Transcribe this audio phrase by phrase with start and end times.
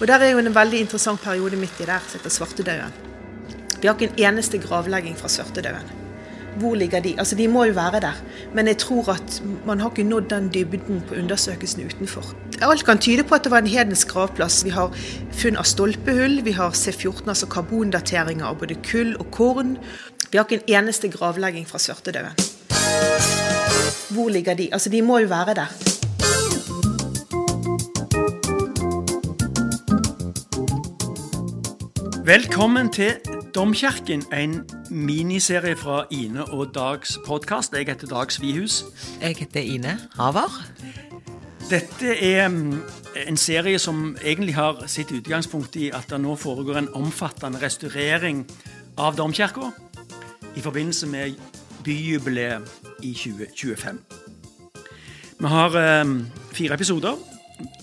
[0.00, 2.92] Og der er jo en veldig interessant periode midt i der, som heter svartedauden.
[3.80, 5.88] Vi har ikke en eneste gravlegging fra svartedauden.
[6.56, 7.14] Hvor ligger de?
[7.18, 8.12] Altså, De må jo være der,
[8.54, 12.24] men jeg tror at man har ikke nådd den dybden på undersøkelsen utenfor.
[12.62, 14.64] Alt kan tyde på at det var en hedensk gravplass.
[14.64, 14.92] Vi har
[15.32, 19.76] funn av stolpehull, vi har C14, altså karbondateringer av både kull og korn.
[20.30, 22.32] Vi har ikke en eneste gravlegging fra svartedauden.
[24.10, 24.68] Hvor ligger de?
[24.72, 26.05] Altså, De må jo være der.
[32.26, 33.12] Velkommen til
[33.54, 37.72] Domkirken, en miniserie fra Ine og Dags podkast.
[37.72, 38.84] Jeg heter Dag Svihus.
[39.20, 40.66] Jeg heter Ine Havar.
[41.70, 42.82] Dette er mm,
[43.26, 48.42] en serie som egentlig har sitt utgangspunkt i at det nå foregår en omfattende restaurering
[48.98, 49.70] av domkirka
[50.56, 51.38] i forbindelse med
[51.84, 52.66] byjubileet
[53.02, 54.02] i 2025.
[55.38, 57.14] Vi har um, fire episoder.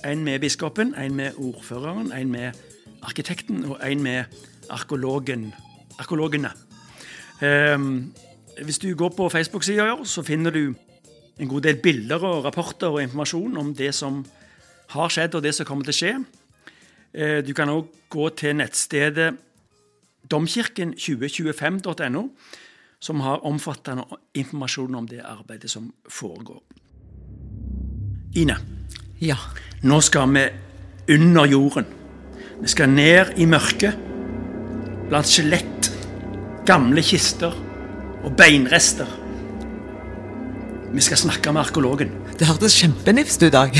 [0.05, 2.51] En med biskopen, en med ordføreren, en med
[3.03, 4.23] arkitekten og en med
[4.71, 5.51] arkeologen,
[5.99, 6.51] arkeologene.
[7.41, 8.13] Um,
[8.63, 10.73] hvis du går på Facebook-sida, så finner du
[11.39, 14.25] en god del bilder og rapporter og informasjon om det som
[14.93, 16.13] har skjedd, og det som kommer til å skje.
[17.13, 19.33] Uh, du kan òg gå til nettstedet
[20.33, 22.27] domkirken2025.no,
[23.03, 26.61] som har omfattende informasjon om det arbeidet som foregår.
[28.35, 28.55] Ine,
[29.21, 29.35] Ja.
[29.83, 30.47] nå skal vi
[31.09, 32.02] under jorden.
[32.61, 33.97] Vi skal ned i mørket,
[35.09, 35.89] blant skjelett,
[36.67, 37.55] gamle kister
[38.23, 39.09] og beinrester.
[40.93, 42.13] Vi skal snakke med arkeologen.
[42.37, 43.73] Det hørtes kjempenifst ut, Dag.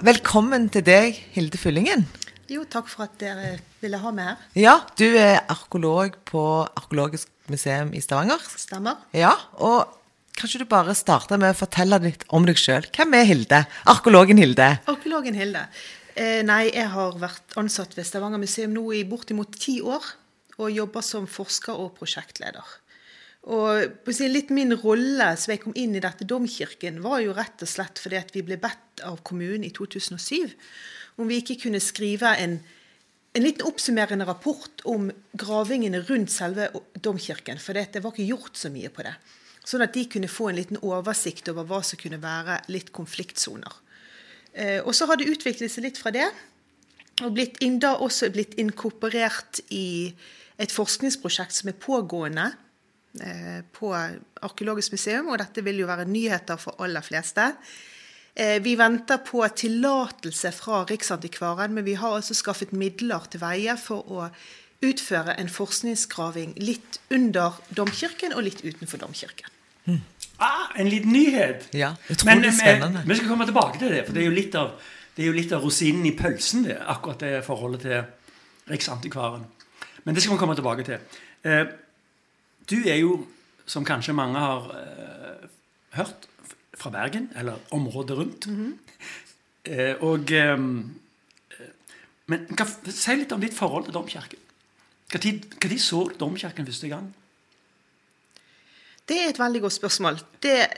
[0.00, 2.06] Velkommen til deg, Hilde Fyllingen.
[2.50, 4.46] Jo, takk for at dere ville ha meg her.
[4.58, 8.42] Ja, du er arkeolog på Arkeologisk museum i Stavanger.
[8.60, 9.00] Stemmer?
[9.16, 9.96] Ja, og
[10.38, 12.86] kanskje du bare starter med å fortelle litt om deg sjøl.
[12.94, 13.62] Hvem er Hilde?
[13.90, 14.68] Arkeologen Hilde.
[14.90, 15.66] Arkeologen Hilde.
[16.14, 20.14] Eh, nei, jeg har vært ansatt ved Stavanger museum nå i bortimot ti år.
[20.60, 22.76] Og jobber som forsker og prosjektleder.
[23.48, 27.70] Og litt min rolle som jeg kom inn i dette domkirken, var jo rett og
[27.70, 30.52] slett fordi at vi ble bedt av kommunen i 2007
[31.20, 32.58] om vi ikke kunne skrive en,
[33.32, 37.60] en liten oppsummerende rapport om gravingene rundt selve domkirken.
[37.62, 39.14] For det var ikke gjort så mye på det.
[39.66, 43.76] Sånn at de kunne få en liten oversikt over hva som kunne være litt konfliktsoner.
[44.52, 46.26] Eh, og så har det utviklet seg litt fra det.
[47.20, 50.10] Og blitt, da også blitt inkorporert i
[50.60, 52.48] et forskningsprosjekt som er pågående
[53.20, 55.30] eh, på Arkeologisk museum.
[55.30, 57.52] Og dette vil jo være nyheter for aller fleste.
[58.34, 63.76] Eh, vi venter på tillatelse fra Riksantikvaren, men vi har altså skaffet midler til veie
[63.80, 64.28] for å
[64.86, 69.50] utføre en forskningsgraving litt under domkirken og litt utenfor domkirken.
[70.40, 71.66] Ah, en liten nyhet!
[71.76, 73.02] Ja, utrolig Men, er spennende.
[73.04, 74.70] Vi skal komme tilbake til det, for det er jo litt av,
[75.16, 79.44] det er jo litt av rosinen i pølsen, det, akkurat det forholdet til Riksantikvaren.
[80.06, 81.20] Men det skal vi komme tilbake til.
[81.44, 81.64] Eh,
[82.70, 83.18] du er jo,
[83.68, 85.48] som kanskje mange har eh,
[85.98, 86.30] hørt,
[86.80, 88.48] fra Bergen, eller området rundt.
[89.68, 90.56] eh, og eh,
[92.30, 94.38] Men hva, si litt om ditt forhold til domkirken.
[95.10, 97.08] Når så du domkirken første gang?
[99.10, 100.20] Det er et veldig godt spørsmål.
[100.42, 100.68] Det,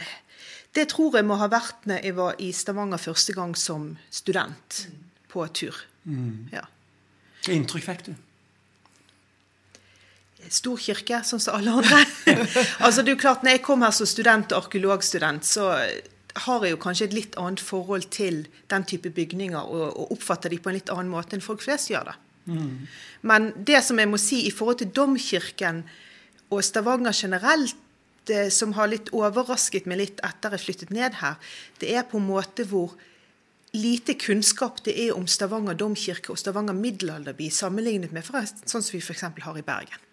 [0.74, 4.86] det tror jeg må ha vært når jeg var i Stavanger første gang som student
[5.28, 5.76] på tur.
[6.52, 6.64] Ja.
[7.44, 8.14] Hva inntrykk fikk du?
[10.50, 12.00] Stor kirke, sånn som alle andre.
[12.84, 15.70] altså det er jo klart, når jeg kom her som student og arkeologstudent, så
[16.46, 20.52] har jeg jo kanskje et litt annet forhold til den type bygninger, og, og oppfatter
[20.52, 22.18] de på en litt annen måte enn folk flest gjør det.
[23.22, 25.84] Men det som jeg må si i forhold til domkirken
[26.52, 27.76] og Stavanger generelt,
[28.30, 31.40] det som har litt overrasket meg litt etter jeg flyttet ned her,
[31.82, 32.94] det er på en måte hvor
[33.74, 38.94] lite kunnskap det er om Stavanger domkirke og Stavanger middelalderby sammenlignet med for, sånn som
[38.94, 39.26] vi f.eks.
[39.26, 40.08] har i Bergen.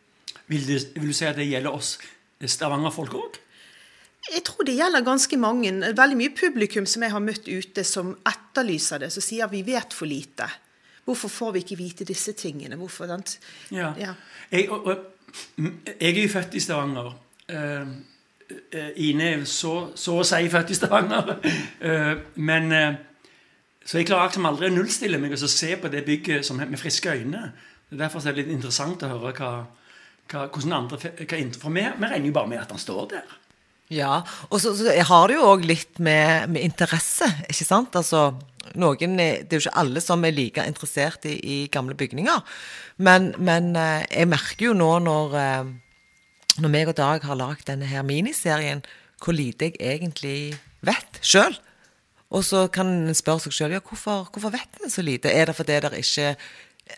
[0.50, 1.98] Vil du, vil du si at det gjelder oss
[2.40, 3.38] Stavanger-folk òg?
[4.30, 5.72] Jeg tror det gjelder ganske mange.
[5.98, 9.96] Veldig mye publikum som jeg har møtt ute, som etterlyser det, som sier vi vet
[9.96, 10.50] for lite.
[11.08, 12.78] Hvorfor får vi ikke vite disse tingene?
[12.78, 13.10] Hvorfor?
[13.72, 13.94] Ja.
[13.98, 14.14] Ja.
[14.52, 14.98] Jeg, og, og,
[15.88, 17.14] jeg er jo født i Stavanger.
[17.50, 17.94] Eh,
[18.96, 21.36] Ine er så, så å si født i Stavanger.
[21.82, 22.14] Uh,
[22.50, 22.96] men uh,
[23.86, 26.58] Så jeg klarer liksom aldri å nullstille meg og så se på det bygget som,
[26.58, 27.52] med friske øyne.
[27.90, 29.52] Det er Derfor er det litt interessant å høre hva,
[30.30, 33.38] hvordan andre hva inntrykk- For vi, vi regner jo bare med at han står der.
[33.90, 34.20] Ja,
[34.54, 37.96] og så, så har det jo òg litt med, med interesse, ikke sant?
[37.98, 38.36] Altså,
[38.78, 42.44] noen er, Det er jo ikke alle som er like interessert i, i gamle bygninger.
[43.02, 45.72] Men, men eh, jeg merker jo nå når, eh,
[46.62, 48.84] når meg og Dag har lagd denne her miniserien,
[49.20, 50.38] hvor lite jeg egentlig
[50.86, 51.58] vet sjøl.
[52.30, 55.34] Og så kan en spørre seg sjøl ja, hvorfor, hvorfor vet en så lite.
[55.34, 56.36] Er det fordi det ikke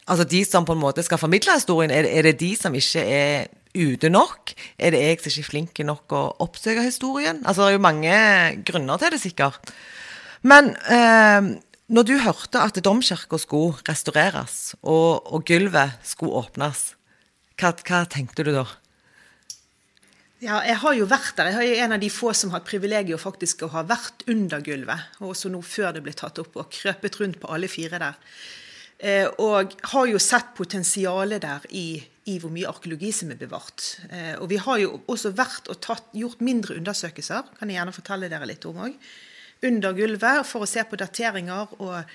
[0.10, 3.04] Altså de som på en måte skal formidle historien, er, er det de som ikke
[3.04, 4.54] er ute nok?
[4.80, 7.42] Er det jeg som ikke er flink nok å oppsøke historien?
[7.46, 8.16] Altså det er jo mange
[8.68, 9.74] grunner til det, sikkert.
[10.48, 11.54] Men eh,
[11.92, 16.94] når du hørte at domkirka skulle restaureres, og, og gulvet skulle åpnes,
[17.60, 18.66] hva, hva tenkte du da?
[20.42, 21.52] Ja, jeg har jo vært der.
[21.62, 24.64] Jeg er en av de få som har hatt privilegiet faktisk å ha vært under
[24.66, 25.12] gulvet.
[25.22, 28.18] Og også nå før det ble tatt opp, og krøpet rundt på alle fire der.
[29.02, 31.96] Eh, og har jo sett potensialet der i,
[32.30, 33.96] i, hvor mye arkeologi som er bevart.
[34.14, 37.96] Eh, og vi har jo også vært og tatt, gjort mindre undersøkelser, kan jeg gjerne
[37.96, 38.98] fortelle dere litt om òg,
[39.66, 42.14] under gulvet for å se på dateringer, og,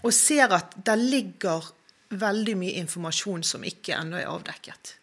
[0.00, 1.68] og ser at det ligger
[2.14, 4.94] veldig mye informasjon som ikke ennå er avdekket.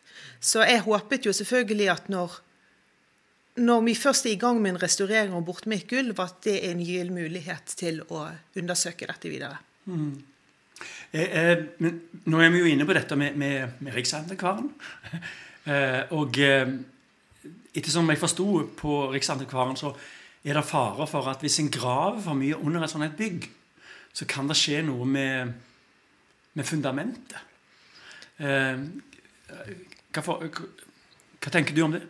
[0.42, 2.42] Så jeg håpet jo selvfølgelig at når
[3.62, 6.38] når vi først er i gang med en restaurering og bort med et gulv, at
[6.46, 9.58] det er en gyllen mulighet til å undersøke dette videre.
[9.92, 10.14] Mm.
[11.14, 11.98] Eh, eh, men
[12.32, 14.70] nå er vi jo inne på dette med, med, med Riksantikvaren.
[15.72, 18.48] eh, og ettersom jeg forsto
[18.80, 19.92] på Riksantikvaren, så
[20.42, 23.50] er det fare for at hvis en graver for mye under et sånt bygg,
[24.14, 25.52] så kan det skje noe med,
[26.54, 27.38] med fundamentet.
[28.42, 32.02] Hva, for, hva tenker du om det?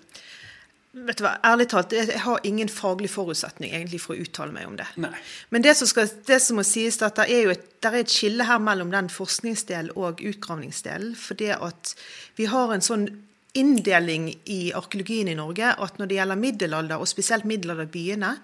[0.92, 4.68] Vet du hva, Ærlig talt, jeg har ingen faglig forutsetning egentlig for å uttale meg
[4.68, 4.90] om det.
[5.00, 5.14] Nei.
[5.54, 7.96] Men det som, skal, det som må sies, er at det er jo et, er
[8.02, 11.14] et skille her mellom den forskningsdelen og utgravningsdelen.
[11.16, 11.94] For det at
[12.36, 13.08] vi har en sånn
[13.56, 18.36] inndeling i arkeologien i Norge at når det gjelder middelalder, og spesielt middelalderbyene,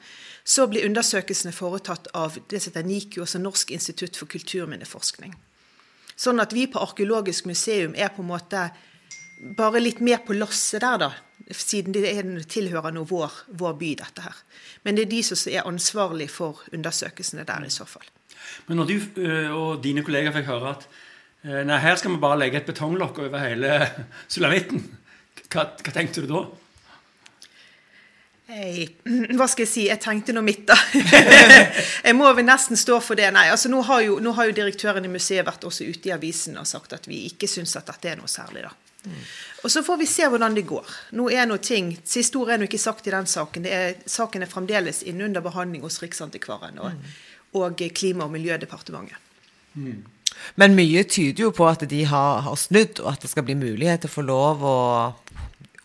[0.47, 5.35] så blir undersøkelsene foretatt av det som heter NIKU, altså Norsk institutt for kulturminneforskning.
[6.15, 8.69] Sånn at vi på Arkeologisk museum er på en måte
[9.59, 11.15] bare litt mer på lasset der, da
[11.55, 12.03] siden det
[12.51, 14.43] tilhører nå vår, vår, by, dette her.
[14.83, 18.07] Men det er de som er ansvarlig for undersøkelsene der, i så fall.
[18.67, 20.87] Men når du øh, og dine kolleger fikk høre at
[21.45, 23.79] øh, nei, her skal vi bare legge et betonglokk over hele
[24.33, 24.83] sulamitten,
[25.47, 26.45] hva, hva tenkte du da?
[28.47, 28.85] Hey,
[29.35, 29.81] hva skal jeg si?
[29.89, 30.75] Jeg tenkte noe mitt, da.
[32.07, 33.27] jeg må vel nesten stå for det.
[33.35, 36.13] Nei, altså nå har, jo, nå har jo direktøren i museet vært også ute i
[36.15, 38.71] avisen og sagt at vi ikke syns at dette er noe særlig, da.
[39.63, 40.91] Og Så får vi se hvordan det går.
[41.17, 43.65] Nå er noe ting, Siste ord er nå ikke sagt i den saken.
[43.65, 47.17] Er, saken er fremdeles innunder behandling hos Riksantikvaren og, mm.
[47.61, 49.17] og Klima- og miljødepartementet.
[49.73, 50.05] Mm.
[50.55, 53.55] Men mye tyder jo på at de har, har, snudd, og at det skal bli
[53.57, 54.77] mulighet til å få lov å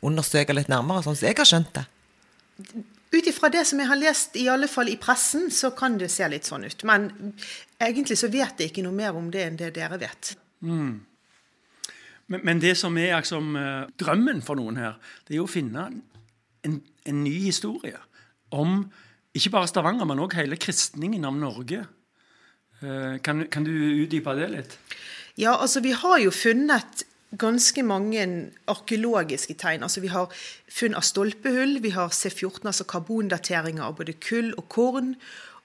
[0.03, 1.85] undersøke litt nærmere, sånn som jeg har skjønt det.
[3.13, 6.11] Ut ifra det som jeg har lest, i alle fall i pressen, så kan det
[6.13, 6.85] se litt sånn ut.
[6.89, 7.11] Men
[7.81, 10.35] egentlig så vet jeg ikke noe mer om det enn det dere vet.
[10.65, 10.95] Mm.
[12.33, 13.53] Men, men, det som er liksom,
[14.01, 14.97] drømmen for noen her,
[15.27, 15.87] det er jo å finne
[16.65, 18.01] en, en ny historie
[18.53, 18.83] om
[19.37, 21.87] ikke bare Stavanger, men òg hele kristningen av Norge.
[22.83, 24.77] Eh, kan, kan, du utdype det litt?
[25.41, 27.07] Ja, altså vi har jo funnet
[27.41, 28.27] ganske mange
[28.69, 29.87] arkeologiske tegn.
[29.87, 30.29] Altså Vi har
[30.69, 35.15] funn av stolpehull, vi har C14, altså karbondateringer av både kull og korn,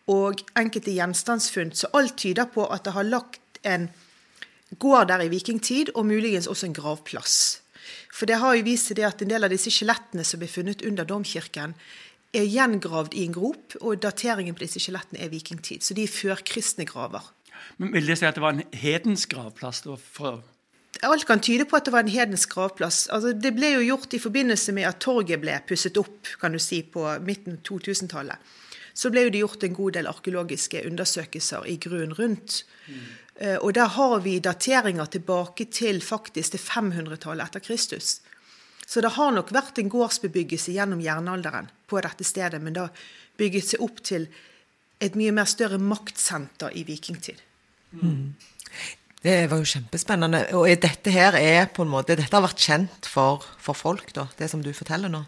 [0.08, 1.74] og enkelte gjenstandsfunn.
[1.76, 3.90] Så alt tyder på at det har lagt en
[4.76, 7.62] går der i vikingtid, og muligens også en gravplass.
[8.14, 10.84] For det har jo vist seg at en del av disse skjelettene som ble funnet
[10.88, 11.76] under domkirken,
[12.36, 15.86] er gjengravd i en grop, og dateringen på disse skjelettene er vikingtid.
[15.86, 17.24] Så de er førkristne graver.
[17.78, 19.82] Men Vil det si at det var en hedensk gravplass?
[19.86, 20.44] da For...
[21.06, 23.08] Alt kan tyde på at det var en hedensk gravplass.
[23.14, 26.60] Altså, det ble jo gjort i forbindelse med at torget ble pusset opp kan du
[26.62, 28.56] si, på midten av 2000-tallet.
[28.98, 32.64] Så ble jo det gjort en god del arkeologiske undersøkelser i grunnen rundt.
[32.88, 33.04] Mm.
[33.38, 38.20] Eh, og der har vi dateringer tilbake til faktisk til 500-tallet etter Kristus.
[38.88, 42.88] Så det har nok vært en gårdsbebyggelse gjennom jernalderen på dette stedet, men da
[43.38, 44.30] bygget seg opp til
[45.04, 47.42] et mye mer større maktsenter i vikingtid.
[47.92, 48.34] Mm.
[49.22, 50.44] Det var jo kjempespennende.
[50.58, 54.28] Og dette her er på en måte, dette har vært kjent for, for folk, da,
[54.40, 55.26] det som du forteller nå?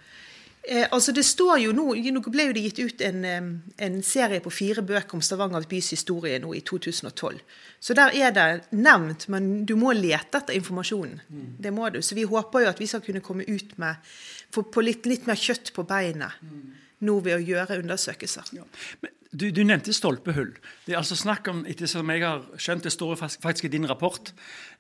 [0.70, 4.42] Eh, altså det står jo Nå nå ble jo det gitt ut en, en, serie
[4.44, 7.40] på fire bøker om Stavanger bys historie nå i 2012.
[7.80, 8.48] Så der er det
[8.78, 11.22] nevnt, men du må lete etter informasjonen.
[11.30, 11.48] Mm.
[11.58, 12.02] Det må du.
[12.06, 14.14] Så vi håper jo at vi skal kunne komme ut med
[14.50, 16.62] på litt, litt mer kjøtt på beinet mm.
[17.06, 18.52] Nå ved å gjøre undersøkelser.
[18.58, 18.66] Ja.
[19.04, 20.56] Men du, du, nevnte stolpehull.
[20.86, 23.86] Det er altså snakk om, etter som jeg har skjønt, det står faktisk i din
[23.90, 24.32] rapport,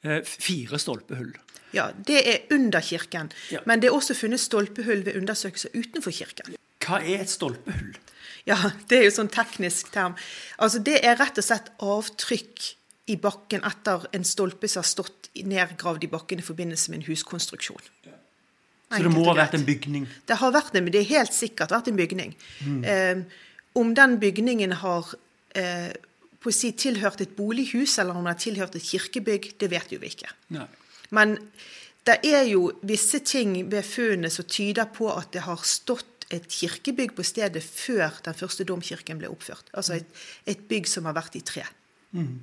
[0.02, 1.36] eh, fire stolpehull.
[1.76, 3.30] Ja, det er under kirken.
[3.54, 3.62] Ja.
[3.70, 6.58] Men det er også funnet stolpehull ved undersøkelser utenfor kirken.
[6.82, 7.94] Hva er et stolpehull?
[8.48, 8.58] Ja,
[8.90, 10.16] Det er jo sånn teknisk term.
[10.58, 12.74] Altså, Det er rett og slett avtrykk
[13.10, 17.10] i bakken etter en stolpe som har stått nedgravd i bakken i forbindelse med en
[17.10, 17.82] huskonstruksjon.
[18.90, 20.08] Så det må ha vært en bygning?
[20.26, 22.36] Det har vært det, men det er helt sikkert vært en bygning.
[22.66, 22.80] Mm.
[22.90, 23.42] Eh,
[23.78, 25.12] om den bygningen har
[25.58, 25.92] eh,
[26.40, 29.94] på å si tilhørt et bolighus, eller om den har tilhørt et kirkebygg, det vet
[29.94, 30.32] jo vi ikke.
[30.56, 30.66] Nei.
[31.16, 31.36] Men
[32.08, 36.46] det er jo visse ting ved funnet som tyder på at det har stått et
[36.50, 39.70] kirkebygg på stedet før den første domkirken ble oppført.
[39.74, 40.10] Altså et,
[40.50, 41.66] et bygg som har vært i tre.
[42.14, 42.40] Mm.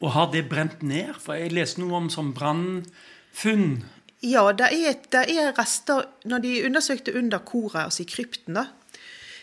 [0.00, 1.14] Og har det brent ned?
[1.20, 3.80] For jeg leste noe om sånn brannfunn.
[4.20, 8.66] Ja, det er, det er, rester Når de undersøkte under koret, altså i krypten, da,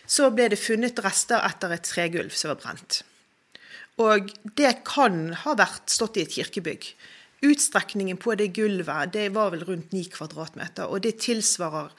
[0.07, 3.01] så ble det funnet rester etter et tregulv som var brent.
[3.98, 6.86] Og det kan ha vært stått i et kirkebygg.
[7.48, 11.91] Utstrekningen på det gulvet det var vel rundt 9 kvadratmeter, og det tilsvarer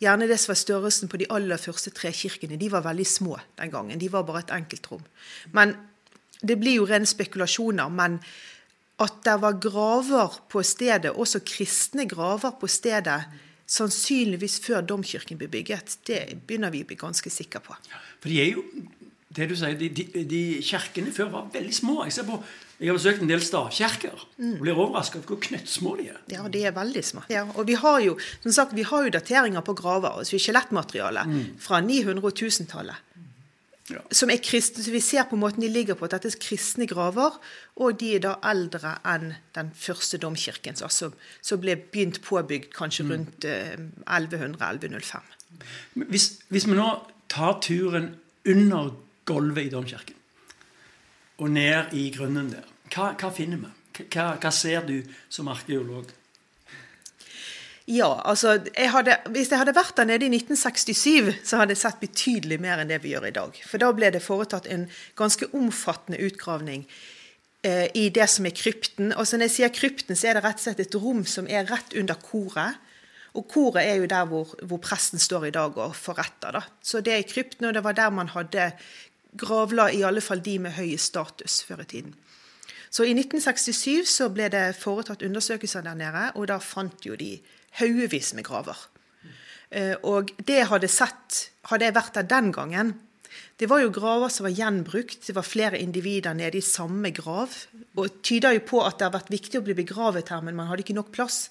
[0.00, 2.58] gjerne det som var størrelsen på de aller første tre kirkene.
[2.58, 4.00] De var veldig små den gangen.
[4.00, 5.02] De var bare et enkeltrom.
[5.52, 5.74] Men
[6.40, 7.90] det blir jo rene spekulasjoner.
[7.92, 8.16] Men
[9.00, 13.22] at det var graver på stedet, også kristne graver på stedet,
[13.70, 17.76] sannsynligvis før domkirken ble bygget, det begynner vi å bli ganske sikre på.
[18.20, 18.64] For de er jo
[19.30, 22.00] det du sier, de, de, de kirkene før var veldig små.
[22.08, 22.40] Jeg, på,
[22.80, 24.56] jeg har besøkt en del stavkirker mm.
[24.56, 26.16] og blir overraska over hvor knøttsmå de er.
[26.32, 27.22] Ja, de er veldig små.
[27.30, 31.22] Ja, og vi har jo som sagt, vi har jo dateringer på graver, altså skjelettmateriale,
[31.30, 31.44] mm.
[31.62, 33.06] fra 900- og 1000-tallet.
[33.90, 34.02] Ja.
[34.14, 36.86] Som er kristne, så Vi ser på måten de ligger på at dette er kristne
[36.86, 37.38] graver,
[37.76, 43.12] og de er da eldre enn den første domkirken, som ble begynt påbygd kanskje mm.
[43.12, 45.34] rundt eh, 1100-1105.
[46.06, 46.88] Hvis, hvis vi nå
[47.28, 48.14] tar turen
[48.46, 48.94] under
[49.26, 50.16] gulvet i domkirken
[51.40, 52.66] og ned i grunnen der.
[52.92, 53.70] Hva, hva finner vi?
[54.12, 54.98] Hva, hva, ser du
[55.32, 56.10] som arkeolog?
[57.90, 61.82] Ja, altså jeg hadde, Hvis jeg hadde vært der nede i 1967, så hadde jeg
[61.82, 63.56] sett betydelig mer enn det vi gjør i dag.
[63.66, 64.86] For da ble det foretatt en
[65.18, 66.84] ganske omfattende utgravning
[67.66, 69.10] eh, i det som er krypten.
[69.10, 71.66] Og når jeg sier krypten, så er det rett og slett et rom som er
[71.66, 72.78] rett under koret.
[73.34, 76.60] Og koret er jo der hvor, hvor presten står i dag og forretter.
[76.60, 76.62] da.
[76.82, 78.70] Så det er krypten, og det var der man hadde
[79.38, 82.14] gravla i alle fall de med høyest status før i tiden.
[82.90, 87.36] Så i 1967 så ble det foretatt undersøkelser der nede, og da fant jo de
[87.78, 88.78] haugevis med graver.
[89.70, 92.94] Eh, og det hadde sett, hadde jeg vært der den gangen,
[93.60, 95.26] det var jo graver som var gjenbrukt.
[95.26, 97.52] Det var flere individer nede i samme grav.
[97.94, 100.56] Og det tyder jo på at det har vært viktig å bli begravet her, men
[100.56, 101.50] man hadde ikke nok plass.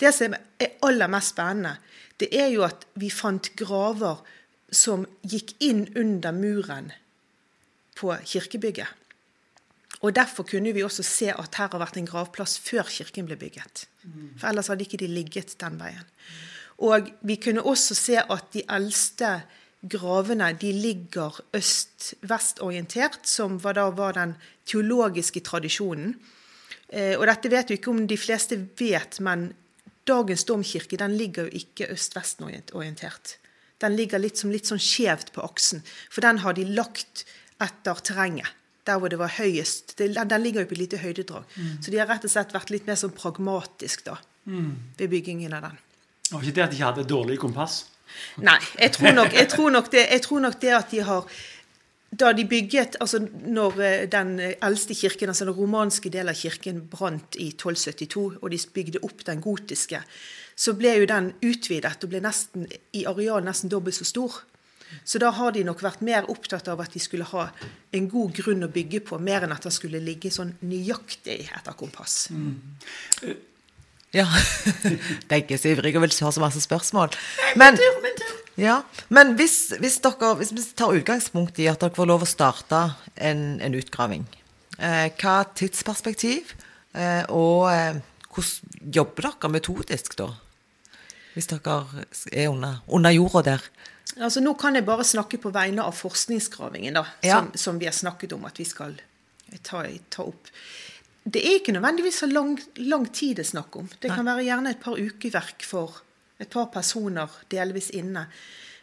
[0.00, 1.76] Det som er aller mest spennende,
[2.18, 4.22] det er jo at vi fant graver
[4.74, 6.90] som gikk inn under muren
[7.98, 8.88] på kirkebygget.
[10.04, 13.38] Og Derfor kunne vi også se at her har vært en gravplass før kirken ble
[13.40, 13.86] bygget.
[14.36, 16.04] For ellers hadde ikke de ligget den veien.
[16.84, 19.30] Og vi kunne også se at de eldste
[19.88, 24.34] gravene de ligger øst-vest-orientert, som var da var den
[24.66, 26.16] teologiske tradisjonen.
[26.88, 29.52] Eh, og dette vet vi ikke om de fleste vet, men
[30.08, 33.38] dagens domkirke den ligger jo ikke øst-vest-orientert.
[33.80, 35.82] Den ligger litt, som litt sånn skjevt på aksen.
[36.10, 37.24] For den har de lagt
[37.62, 38.52] etter terrenget.
[38.84, 39.96] Der hvor det var høyest.
[39.98, 41.48] Den ligger jo på et lite høydedrag.
[41.56, 41.72] Mm.
[41.80, 44.70] Så de har rett og slett vært litt mer sånn pragmatisk da, mm.
[44.98, 45.82] ved byggingen av den.
[46.34, 47.84] Og ikke det at de ikke hadde dårlig kompass?
[48.44, 48.60] Nei.
[48.78, 51.26] Jeg tror nok, jeg tror nok, det, jeg tror nok det at de har
[52.14, 56.84] da de bygget, altså når eh, den eldste kirken, altså den romanske delen av kirken
[56.90, 60.00] brant i 1272, og de bygde opp den gotiske,
[60.54, 64.36] så ble jo den utvidet og ble nesten, i areal nesten dobbelt så stor.
[65.04, 67.48] Så da har de nok vært mer opptatt av at de skulle ha
[67.94, 71.76] en god grunn å bygge på, mer enn at det skulle ligge sånn nøyaktig etter
[71.78, 72.28] kompass.
[72.30, 73.34] Mm.
[74.14, 74.28] Ja.
[75.30, 77.16] Begge er ikke så ivrige og vil ha så masse spørsmål.
[77.58, 77.78] Men,
[78.60, 78.78] ja,
[79.10, 82.84] men hvis, hvis, dere, hvis vi tar utgangspunkt i at dere får lov å starte
[83.16, 84.28] en, en utgraving,
[84.78, 86.54] eh, hva tidsperspektiv
[86.94, 87.98] eh, og eh,
[88.30, 90.30] hvordan jobber dere metodisk da?
[91.34, 91.80] Hvis dere
[92.30, 93.66] er under, under jorda der?
[94.20, 97.40] Altså Nå kan jeg bare snakke på vegne av forskningsgravingen, da, ja.
[97.40, 98.94] som, som, vi har snakket om at vi skal
[99.62, 100.50] ta, ta opp.
[101.24, 103.88] Det er ikke nødvendigvis så lang, lang tid det er snakk om.
[103.98, 104.18] Det Nei.
[104.18, 106.02] kan være gjerne et par ukeverk for
[106.38, 108.26] et par personer delvis inne.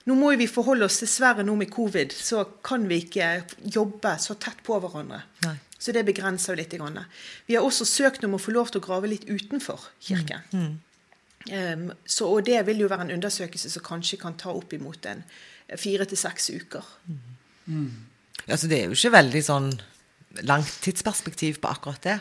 [0.10, 3.34] Nå må vi forholde oss dessverre nå med covid, så kan vi ikke
[3.76, 5.22] jobbe så tett på hverandre.
[5.46, 5.58] Nei.
[5.82, 6.74] Så det begrenser litt.
[7.46, 10.44] Vi har også søkt om å få lov til å grave litt utenfor kirken.
[10.52, 10.66] Mm.
[10.66, 10.74] Mm.
[11.50, 15.08] Um, så, og det vil jo være en undersøkelse som kanskje kan ta opp imot
[15.10, 15.24] en
[15.80, 16.86] fire til seks uker.
[17.08, 17.22] Mm.
[17.66, 17.92] mm.
[18.48, 19.72] Ja, Så det er jo ikke veldig sånn
[20.48, 22.18] langt tidsperspektiv på akkurat det?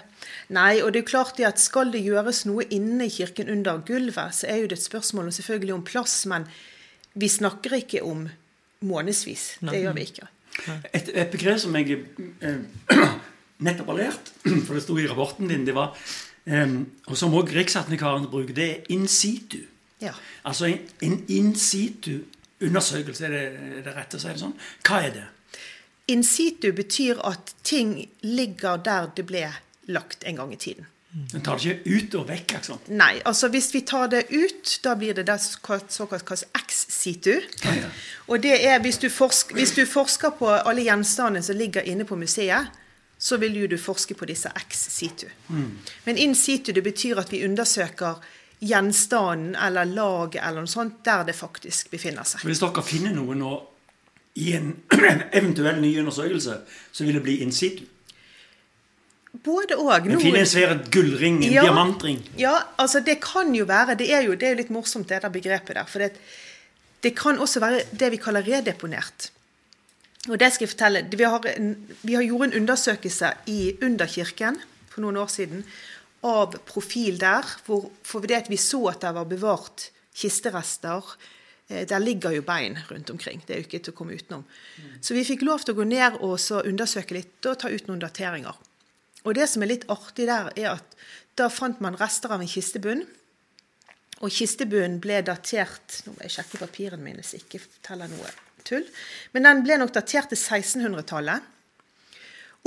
[0.54, 3.50] Nei, og det er jo klart det at skal det gjøres noe inne i kirken
[3.52, 6.48] under gulvet, så er jo det et spørsmål selvfølgelig om plass, men
[7.14, 8.26] vi snakker ikke om
[8.86, 9.60] månedsvis.
[9.62, 10.30] Det gjør vi ikke.
[10.92, 12.00] Et, et begrep som jeg
[12.42, 12.58] eh,
[13.66, 14.32] nettopp har lært,
[14.66, 15.94] for det sto i rapporten din, det var
[17.07, 19.61] og som òg Riksadvokaten bruker, det er in situ.
[20.00, 20.12] Ja.
[20.45, 24.57] Altså en, en in situ-undersøkelse, er, det, det rett å si det sånn?
[24.87, 25.26] Hva er det?
[26.11, 29.45] In situ betyr at ting ligger der det ble
[29.90, 30.88] lagt en gang i tiden.
[31.11, 32.83] Den tar det ikke ut og vekk, liksom.
[32.95, 37.33] Nei, altså hvis vi tar det ut, da blir det det såkalt kalles ex situ.
[37.66, 37.88] Ah, ja.
[38.30, 42.07] Og det er hvis du, forsker, hvis du forsker på alle gjenstandene som ligger inne
[42.07, 42.71] på museet,
[43.20, 45.26] så vil jo du forske på disse ex situ.
[46.06, 48.22] Men in situ det betyr at vi undersøker
[48.64, 52.44] gjenstanden eller laget eller noe sånt der det faktisk befinner seg.
[52.48, 53.52] Hvis dere finner noe nå
[54.40, 54.72] i en
[55.38, 56.60] eventuell ny undersøkelse,
[56.92, 57.84] så vil det bli in situ.
[59.44, 60.06] Både og.
[60.08, 60.20] Noen...
[60.20, 61.62] finner en svær gullring, en Ja.
[61.68, 62.22] diamantring.
[62.38, 65.22] Ja, altså det kan jo være Det er jo, det er jo litt morsomt, det
[65.22, 65.84] der begrepet der.
[65.86, 66.16] For det,
[67.02, 69.30] det kan også være det vi kaller redeponert.
[70.28, 71.04] Og det skal jeg fortelle.
[71.16, 71.70] Vi har, en,
[72.02, 74.58] vi har gjort en undersøkelse i Underkirken
[74.90, 75.62] for noen år siden
[76.26, 77.46] av profil der.
[77.64, 81.14] Hvor, for det at vi så at det var bevart kisterester.
[81.70, 83.40] Eh, Der ligger jo bein rundt omkring.
[83.46, 84.44] Det er jo ikke til å komme utenom.
[85.00, 87.88] Så vi fikk lov til å gå ned og så undersøke litt og ta ut
[87.88, 88.60] noen dateringer.
[89.24, 91.00] Og det som er litt artig der, er at
[91.36, 93.06] da fant man rester av en kistebunn.
[94.20, 98.28] Og kistebunnen ble datert Nå må jeg sjekke papirene mine så jeg ikke forteller noe
[98.67, 98.87] tull.
[99.33, 101.40] Men den ble nok datert til 1600-tallet.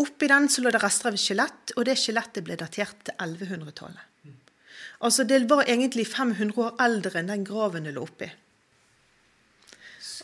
[0.01, 3.13] Oppi den så lå det rester av et skjelett, og det skjelettet ble datert til
[3.21, 4.09] 1100-tallet.
[5.03, 8.29] Altså det var egentlig 500 år eldre enn den graven det lå oppi.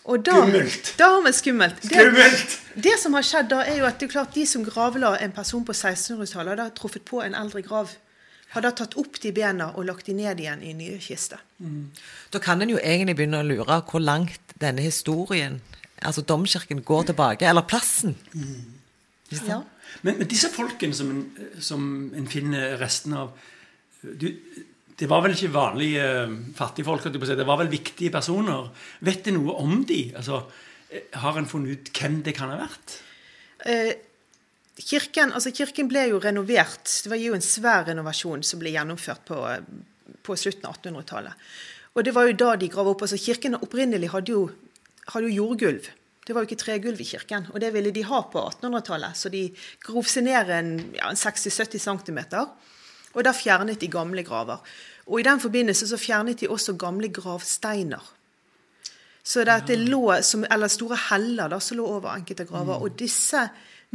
[0.09, 0.93] Og da, Skummelt.
[0.97, 1.81] Da har vi skummelt.
[1.83, 2.53] Det- Skummelt!
[2.87, 5.33] det som har skjedd da, er jo at det er klart de som gravla en
[5.35, 7.91] person på 1600-tallet, har truffet på en eldre grav.
[8.53, 11.41] Har da tatt opp de bena og lagt de ned igjen i nye kister.
[12.33, 15.59] Da kan en jo egentlig begynne å lure hvor langt denne historien,
[16.01, 17.45] altså domkirken, går tilbake.
[17.45, 18.15] Eller plassen.
[19.45, 19.61] Ja.
[20.01, 21.21] Men, men disse folkene som en,
[21.61, 21.85] som
[22.17, 23.35] en finner resten av
[24.01, 24.29] du,
[24.99, 27.05] Det var vel ikke vanlige eh, fattigfolk?
[27.11, 28.71] Det var vel viktige personer.
[29.05, 30.09] Vet du noe om de?
[30.15, 30.41] Altså,
[30.89, 32.97] eh, har en funnet ut hvem det kan ha vært?
[33.63, 33.93] Eh,
[34.79, 36.87] kirken, altså kirken ble jo renovert.
[37.03, 39.37] Det var jo en svær renovasjon som ble gjennomført på,
[40.25, 41.47] på slutten av 1800-tallet.
[41.97, 43.01] Og det var jo da de grav opp.
[43.03, 44.43] altså Kirken opprinnelig hadde jo,
[45.09, 45.89] hadde jo jordgulv.
[46.25, 49.17] Det var jo ikke tregulv i kirken, og det ville de ha på 1800-tallet.
[49.17, 49.47] Så de
[49.81, 52.19] grov seg ned en, ja, en 60-70 cm,
[53.17, 54.61] og da fjernet de gamle graver.
[55.09, 58.11] Og i den forbindelse så fjernet de også gamle gravsteiner.
[59.25, 62.77] Så det, at det lå, som, eller store heller da, som lå over enkelte graver.
[62.77, 63.41] Og disse,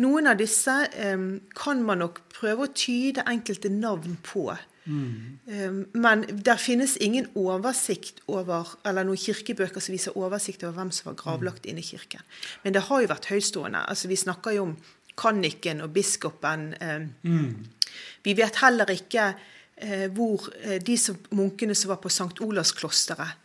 [0.02, 0.74] noen av disse
[1.14, 4.48] um, kan man nok prøve å tyde enkelte navn på.
[4.86, 10.90] Em, men der finnes ingen oversikt over, eller noen kirkebøker som viser oversikt over hvem
[10.92, 12.24] som var gravlagt inne i kirken.
[12.64, 13.84] Men det har jo vært høytstående.
[13.88, 14.76] altså Vi snakker jo om
[15.16, 16.74] kanniken og biskopen.
[16.80, 17.14] em,
[18.22, 22.40] Vi vet heller ikke uh, hvor uh, de som, munkene som var på St.
[22.40, 23.43] Olavsklosteret,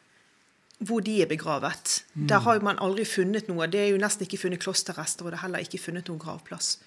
[0.80, 2.04] hvor de er begravet.
[2.16, 3.68] Der har man aldri funnet noe.
[3.68, 6.78] Det er jo nesten ikke funnet klosterrester, og det er heller ikke funnet noen gravplass.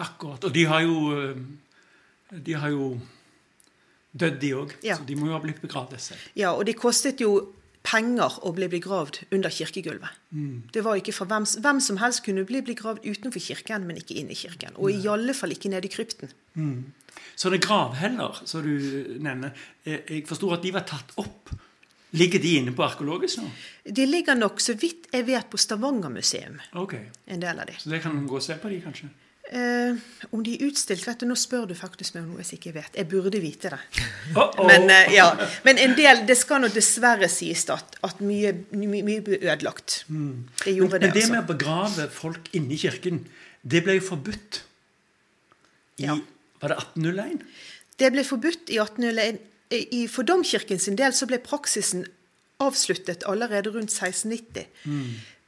[0.00, 0.44] Akkurat.
[0.48, 1.42] Og de har jo eh,
[2.44, 2.86] De har jo
[4.14, 4.72] dødd, de òg.
[4.82, 4.96] Ja.
[4.96, 6.24] Så de må jo ha blitt begravd selv.
[6.38, 7.34] Ja, og det kostet jo
[7.84, 10.08] penger å bli begravd under kirkegulvet.
[10.72, 14.16] Det var ikke for hvem, hvem som helst kunne bli begravd utenfor kirken, men ikke
[14.16, 14.72] inn i kirken.
[14.80, 16.32] Og i alle fall ikke nede i krypten.
[17.36, 19.52] Så det er gravheller, som du nevner.
[19.84, 21.52] Eh, Jeg forstår at de var tatt opp.
[22.14, 23.48] Ligger de inne på arkeologisk nå?
[23.96, 26.94] De ligger nok, så vidt jeg vet, på Stavanger museum, Ok.
[27.26, 27.74] en del av de.
[27.78, 29.08] Så det kan man gå og se på de, kanskje?
[29.52, 29.96] Eh,
[30.32, 32.72] om de er utstilt, vet du, nå spør du faktisk meg om noe jeg ikke
[32.78, 32.94] vet.
[32.96, 33.80] Jeg burde vite det.
[34.36, 34.66] Oh -oh.
[34.66, 35.36] Men, eh, ja.
[35.64, 40.06] Men en del, det skal nå dessverre sies at, at mye, mye, mye ble ødelagt.
[40.64, 41.32] Det gjorde Men det, det altså.
[41.32, 43.26] med å begrave folk inni kirken,
[43.62, 44.62] det ble jo forbudt
[45.98, 46.16] i Ja.
[46.60, 47.42] Var det 1801?
[47.98, 49.38] Det ble forbudt i 1801.
[49.92, 52.04] I, for domkirken sin del så ble praksisen
[52.62, 54.66] avsluttet allerede rundt 1690.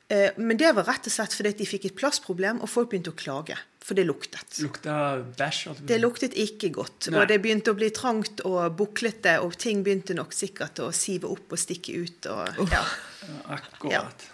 [0.09, 3.11] Eh, Men det var rett og slett fordi de fikk et plassproblem, og folk begynte
[3.15, 3.57] å klage.
[3.87, 4.59] For det luktet.
[4.65, 5.77] Lukta bæsj?
[5.87, 7.07] Det luktet ikke godt.
[7.11, 7.21] Nei.
[7.23, 11.31] Og det begynte å bli trangt og buklete, og ting begynte nok sikkert å sive
[11.31, 12.27] opp og stikke ut.
[12.33, 12.83] Og, ja.
[13.27, 14.27] Ja, Akkurat.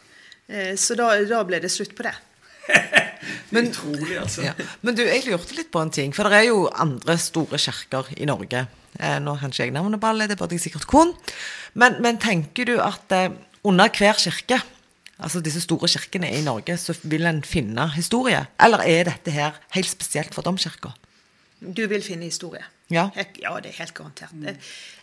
[0.48, 2.14] Eh, Så da, da ble det slutt på det.
[3.52, 4.42] Men, Utrolig, altså.
[4.48, 4.54] Ja.
[4.80, 6.12] Men du, jeg lurte litt på en ting.
[6.16, 8.64] For det er jo andre store kirker i Norge.
[9.00, 11.14] Eh, nå kan ikke jeg navneballe, det burde jeg sikkert kun.
[11.74, 13.30] Men, men tenker du at eh,
[13.64, 14.58] under hver kirke,
[15.22, 18.44] altså disse store kirkene i Norge, så vil en finne historie?
[18.60, 20.92] Eller er dette her helt spesielt for domkirka?
[21.62, 22.64] Du vil finne historie.
[22.92, 23.06] Ja.
[23.16, 24.32] Ja, det er helt garantert.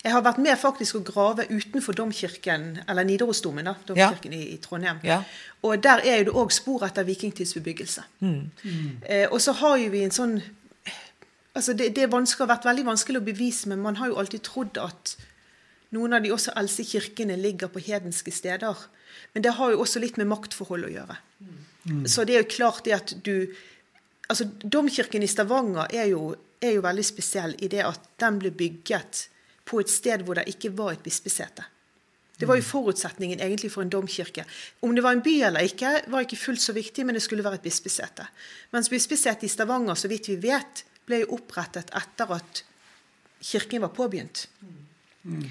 [0.04, 4.58] Jeg- har vært med faktisk å grave utenfor domkirken, eller Nidarosdomen, da, domkirken i, i
[4.62, 5.00] Trondheim.
[5.04, 5.24] Ja.
[5.64, 8.04] Og der er jo det òg spor etter vikingtidsbebyggelse.
[8.22, 10.38] Eh, og så har jo vi en sånn
[11.60, 14.80] Altså det, det har vært veldig vanskelig å bevise, men man har jo alltid trodd
[14.80, 15.18] at
[15.90, 18.78] Noen av de også eldste kirkene ligger på hedenske steder.
[19.34, 21.16] Men det har jo også litt med maktforhold å gjøre.
[21.88, 22.04] Mm.
[22.06, 23.50] Så det er jo klart det at du
[24.30, 28.52] Altså, Domkirken i Stavanger er jo, er jo veldig spesiell i det at den ble
[28.54, 29.24] bygget
[29.66, 31.66] på et sted hvor det ikke var et bispesete.
[32.38, 34.46] Det var jo forutsetningen egentlig for en domkirke.
[34.86, 37.44] Om det var en by eller ikke, var ikke fullt så viktig, men det skulle
[37.44, 38.28] være et bispesete.
[38.72, 42.64] Mens bispesetet i Stavanger, så vidt vi vet, ble jo opprettet etter at
[43.42, 44.46] kirken var påbegynt.
[45.24, 45.44] Mm.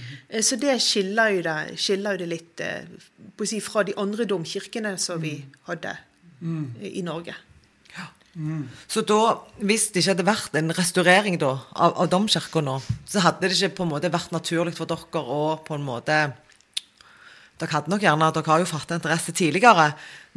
[0.42, 2.88] Så det skiller jo det, skiller jo det litt eh,
[3.44, 5.36] si, fra de andre domkirkene som vi
[5.68, 5.92] hadde
[6.40, 6.64] mm.
[6.88, 7.36] i Norge.
[8.38, 8.68] Mm.
[8.86, 12.76] Så da, hvis det ikke hadde vært en restaurering da, av, av domkirka nå,
[13.08, 16.18] så hadde det ikke på en måte vært naturlig for dere å på en måte
[17.58, 19.88] dere hadde nok gjerne, dere har jo fattet interesse tidligere,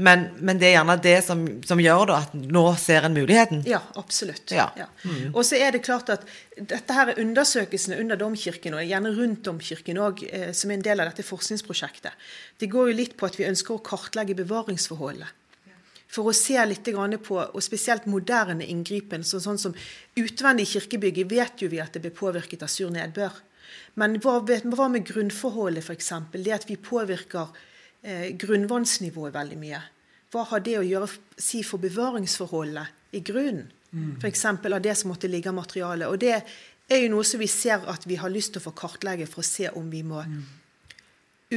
[0.01, 3.61] men, men, det er gjerne det som, som gjør da at nå ser en muligheten?
[3.69, 4.49] Ja, absolutt.
[4.55, 4.69] Ja.
[4.79, 4.87] Ja.
[5.03, 5.35] Mm.
[5.35, 6.23] Og så er det klart at
[6.57, 10.87] dette her er undersøkelsene under domkirken, og gjerne rundt domkirken òg, eh, som er en
[10.87, 12.17] del av dette forskningsprosjektet.
[12.57, 15.37] Det går jo litt på at vi ønsker å kartlegge bevaringsforholdet.
[16.11, 16.89] For å se litt
[17.23, 19.75] på, og spesielt moderne inngripen, så, sånn som
[20.19, 23.31] utvendig kirkebygg, vet jo vi at det blir påvirket av sur nedbør.
[23.99, 26.13] Men hva, hva med grunnforholdet, f.eks.?
[26.33, 27.51] Det at vi påvirker
[28.01, 29.81] eh, grunnvannsnivået veldig mye.
[30.31, 31.09] Hva har det å gjøre
[31.41, 33.69] si for bevaringsforholdet i grunnen?
[33.91, 34.15] Mm.
[34.21, 34.45] F.eks.
[34.47, 36.07] av det som måtte ligge av materiale.
[36.07, 36.37] Og det
[36.91, 39.43] er jo noe som vi ser at vi har lyst til å få kartlegge for
[39.43, 40.39] å se om vi må mm.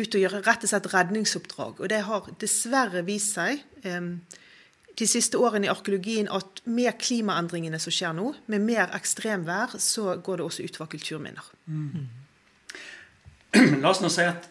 [0.00, 1.84] ut og gjøre rett og slett redningsoppdrag.
[1.84, 4.10] Og det har dessverre vist seg eh,
[4.98, 10.16] de siste årene i arkeologien at med klimaendringene som skjer nå, med mer ekstremvær, så
[10.22, 11.48] går det også utover kulturminner.
[11.66, 12.06] Mm.
[13.82, 14.48] La oss nå si at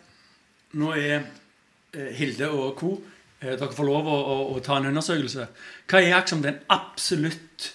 [0.79, 2.95] nå er eh, Hilde og co.
[3.43, 5.47] Eh, dere får lov å, å, å, ta en undersøkelse.
[5.87, 7.71] Hva er liksom den absolutt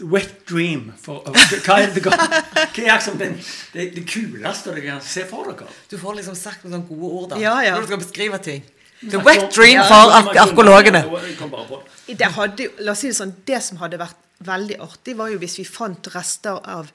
[0.00, 3.36] wet dream for, Hva er det, hva er liksom den,
[3.74, 5.68] det, det, kuleste dere kan se for dere?
[5.90, 7.74] Du får liksom sagt noen gode ord da, ja, ja.
[7.76, 8.64] når du skal beskrive ting.
[9.00, 11.04] The wet dream for arkeologene.
[12.10, 15.40] Det, hadde, la oss si det sånn, det som hadde vært veldig artig, var jo
[15.40, 16.90] hvis vi fant rester av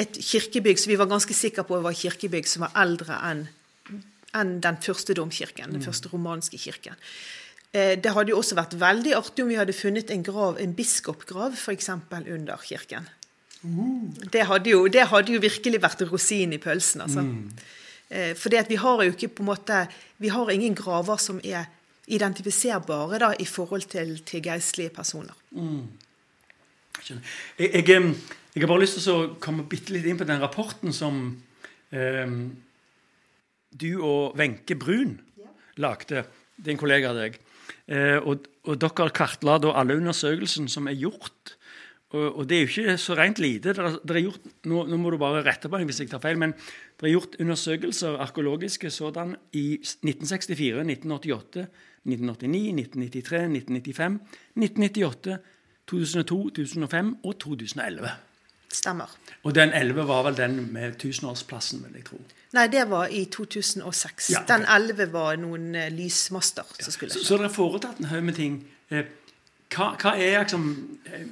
[0.00, 3.48] et kirkebygg som vi var ganske sikre på var kirkebygg som var eldre enn
[4.36, 5.86] enn den første domkirken, den mm.
[5.88, 6.94] første romanske kirken.
[7.74, 10.74] Eh, det hadde jo også vært veldig artig om vi hadde funnet en grav, en
[10.76, 11.90] biskopgrav f.eks.
[11.90, 13.08] under kirken.
[13.64, 14.06] Uh.
[14.32, 17.02] Det, hadde jo, det, hadde jo, virkelig vært rosin i pølsen.
[17.06, 17.26] altså.
[17.26, 17.50] Mm.
[18.10, 19.86] Eh, For vi har jo ikke på en måte,
[20.18, 21.68] vi har ingen graver som er
[22.10, 25.34] identifiserbare da, i forhold til, til geistlige personer.
[25.50, 25.86] Mm.
[27.08, 27.20] Jeg,
[27.58, 27.84] jeg,
[28.54, 31.22] jeg har bare lyst til å komme bitte litt inn på den rapporten som
[31.94, 32.34] eh,
[33.70, 35.20] du og Wenche Brun
[35.80, 36.24] lagde.
[36.56, 37.38] Det er en kollega av deg.
[37.86, 41.56] Eh, og, og, dere kartla da alle undersøkelsene som er gjort.
[42.10, 43.70] Og, og, det er jo ikke så rent lite.
[43.70, 46.10] Det er, det er gjort, nå, nå, må du bare rette på meg hvis jeg
[46.10, 46.56] tar feil, men
[46.98, 51.68] det er gjort undersøkelser, arkeologiske sådan, i 1964, 1988,
[52.10, 54.18] 1989, 1993, 1995,
[54.58, 55.38] 1998,
[55.90, 58.10] 2002, 2005 og 2011.
[58.72, 59.14] Stemmer.
[59.42, 62.20] Og den 11 var vel den med tusenårsplassen, vil jeg tro.
[62.54, 64.30] Nei, det var i 2006.
[64.30, 64.48] Ja, okay.
[64.50, 66.84] Den 11 var noen uh, lysmaster ja.
[66.84, 68.60] som skulle Så, så dere har foretatt en haug med ting.
[68.90, 69.06] Eh,
[69.74, 70.68] hva, hva, er liksom
[71.06, 71.26] eh,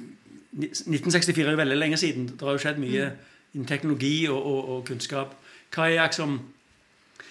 [0.57, 2.29] 1964 er jo veldig lenge siden.
[2.33, 3.27] Det har jo skjedd mye mm.
[3.53, 5.35] innen teknologi og, og, og, kunnskap.
[5.73, 6.39] Hva er liksom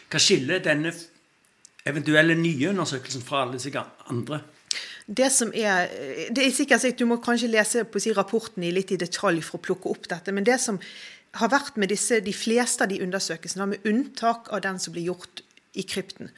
[0.09, 0.93] Hva skiller denne
[1.89, 4.41] eventuelle nye undersøkelsen fra alle disse andre?
[5.09, 5.89] Det som er,
[6.31, 9.59] det er sikkert Du må kanskje lese på si, rapporten i litt i detalj for
[9.59, 10.33] å plukke opp dette.
[10.33, 10.79] Men det som
[11.39, 15.11] har vært med disse, de fleste av de undersøkelsene, med unntak av den som blir
[15.11, 15.43] gjort
[15.75, 16.31] i krypten,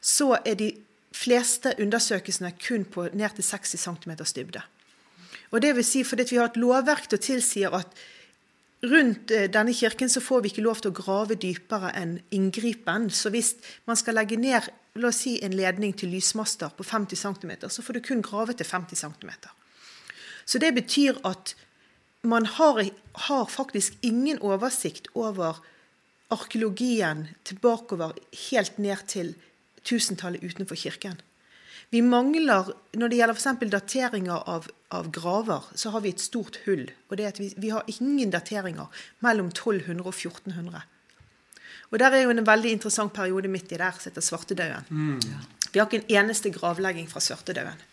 [0.00, 0.70] så er de
[1.16, 4.62] fleste undersøkelsene kun på ned til 60 cm dybde.
[5.50, 7.94] Og det vil si fordi vi har et lovverk som tilsier at
[8.86, 13.10] rundt eh, denne kirken så får vi ikke lov til å grave dypere enn inngripen.
[13.10, 13.56] Så hvis
[13.88, 17.82] man skal legge ned la oss si en ledning til lysmaster på 50 cm, så
[17.82, 19.30] får du kun grave til 50 cm.
[20.44, 21.54] Så det betyr at
[22.26, 22.82] man har,
[23.28, 25.60] har faktisk ingen oversikt over
[26.30, 28.18] arkeologien tilbakeover
[28.50, 29.34] helt ned til
[29.86, 31.20] tusentallet utenfor kirken.
[31.90, 33.70] Vi mangler, Når det gjelder f.eks.
[33.70, 36.90] dateringer av, av, graver, så har vi et stort hull.
[37.08, 38.86] og det er at vi, vi har ingen dateringer
[39.20, 40.82] mellom 1200 og 1400.
[41.90, 44.86] Og der er jo en veldig interessant periode midt i der som heter svartedauden.
[44.90, 45.20] Mm.
[45.72, 47.86] Vi har ikke en eneste gravlegging fra svartedauden.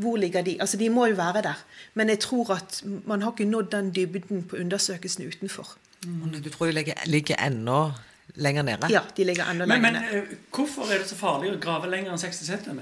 [0.00, 0.56] Hvor ligger de?
[0.60, 1.64] Altså, De må jo være der.
[1.94, 5.76] Men jeg tror at man har ikke nådd den dybden på undersøkelsene utenfor.
[6.04, 6.42] Mm.
[6.42, 7.92] Du tror de ligger, ligger enda
[8.34, 8.86] lenger nede?
[8.90, 10.12] Ja, de ligger enda lenger nede.
[10.12, 12.80] Men uh, hvorfor er det så farlig å grave lenger enn 60 cm?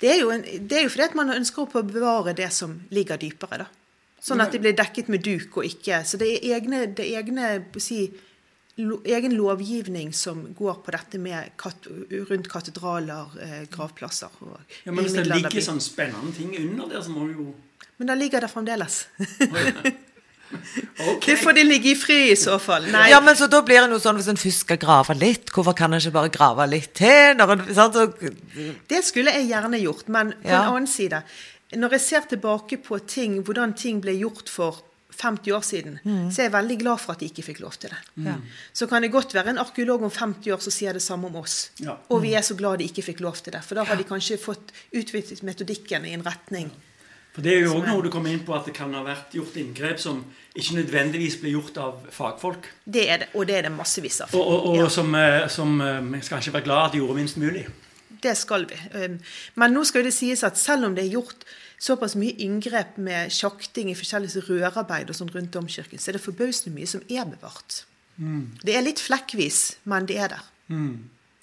[0.00, 2.74] Det er, jo en, det er jo fordi at man ønsker å bevare det som
[2.92, 3.64] ligger dypere.
[3.64, 3.68] da.
[4.26, 7.20] Sånn at de blir dekket med duk og ikke Så det er egne, det er
[7.20, 7.50] egne
[7.82, 8.08] si,
[8.82, 11.86] lo, egen lovgivning som går på dette med kat,
[12.30, 14.34] rundt katedraler, eh, gravplasser.
[14.40, 17.54] Og, Ja, men hvis det ligger sånn spennende ting under der, så må vi jo
[17.96, 19.06] Men da ligger det fremdeles.
[20.52, 21.26] Ok.
[21.26, 22.86] Det får de ligge i fri i så fall.
[22.92, 25.50] Nei, Ja, men så da blir det noe sånn hvis en først skal grave litt,
[25.54, 27.34] hvorfor kan en ikke bare grave litt til?
[27.38, 27.94] Når en, sant?
[27.98, 28.32] Så,
[28.88, 30.08] det skulle jeg gjerne gjort.
[30.08, 30.62] Men på Ja.
[30.62, 31.22] en annen side,
[31.76, 34.82] når jeg ser tilbake på ting, hvordan ting ble gjort for
[35.16, 35.94] 50 år siden,
[36.30, 37.98] så er jeg veldig glad for at de ikke fikk lov til det.
[38.20, 38.42] Mm.
[38.76, 41.36] Så kan det godt være en arkeolog om 50 år som sier det samme om
[41.40, 41.70] oss.
[41.80, 41.94] Ja.
[42.10, 43.62] Og vi er så glad de ikke fikk lov til det.
[43.64, 46.70] For da har de kanskje fått utviklet metodikken i en retning.
[47.36, 49.34] For Det er jo òg noe du kommer inn på, at det kan ha vært
[49.36, 50.22] gjort inngrep som
[50.56, 52.70] ikke nødvendigvis ble gjort av fagfolk.
[52.88, 54.32] Det er det, og det er det massevis av.
[54.32, 54.88] Og, og, og Ja.
[54.88, 57.66] som, eh, som eh, vi skal ikke være glad at de gjorde minst mulig.
[58.24, 58.78] Det skal vi.
[58.96, 59.18] Um,
[59.54, 61.44] Men nå skal det sies at selv om det er gjort
[61.78, 66.24] såpass mye inngrep med sjakting i forskjellige rørarbeid og sånn rundt domkirken, så er det
[66.24, 67.82] forbausende mye som er bevart.
[68.64, 70.46] Det er litt flekkvis, men det er der.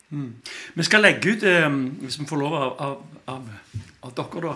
[0.10, 1.70] Vi skal legge ut, eh,
[2.04, 2.98] hvis vi får lov av, av,
[3.34, 3.50] av,
[4.04, 4.54] av dere, da,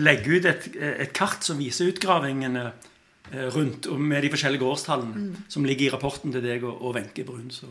[0.00, 5.46] legge ut et, et kart som viser utgravingene eh, rundt, og med de forskjellige årstallene
[5.50, 7.50] som ligger i rapporten til deg og Wenche Brun.
[7.54, 7.70] Så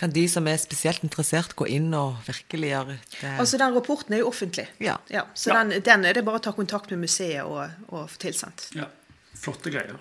[0.00, 3.32] kan de som er spesielt interessert, gå inn og virkelig gjøre det?
[3.34, 4.64] Altså, den rapporten er jo offentlig.
[4.80, 4.96] Ja.
[5.34, 5.58] så Ja.
[5.60, 8.70] Den, den er det bare å ta kontakt med museet og, og få tilsendt.
[8.78, 8.88] ja,
[9.36, 9.98] flotte greier.